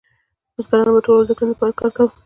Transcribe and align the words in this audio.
بزګرانو 0.53 0.95
به 0.95 1.01
ټوله 1.05 1.17
ورځ 1.17 1.27
د 1.29 1.33
کرنې 1.37 1.53
لپاره 1.53 1.77
کار 1.79 1.91
کاوه. 1.95 2.13